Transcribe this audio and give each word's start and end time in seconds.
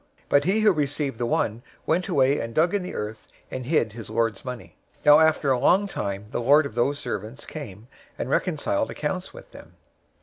025:018 0.29 0.29
But 0.29 0.43
he 0.45 0.59
who 0.61 0.71
received 0.71 1.17
the 1.19 1.27
one 1.27 1.61
went 1.85 2.07
away 2.07 2.39
and 2.39 2.55
dug 2.55 2.73
in 2.73 2.81
the 2.81 2.95
earth, 2.95 3.27
and 3.51 3.67
hid 3.67 3.93
his 3.93 4.09
lord's 4.09 4.43
money. 4.43 4.75
025:019 5.05 5.05
"Now 5.05 5.19
after 5.19 5.51
a 5.51 5.59
long 5.59 5.87
time 5.87 6.25
the 6.31 6.41
lord 6.41 6.65
of 6.65 6.73
those 6.73 6.97
servants 6.97 7.45
came, 7.45 7.87
and 8.17 8.27
reconciled 8.27 8.89
accounts 8.89 9.31
with 9.31 9.51
them. 9.51 9.75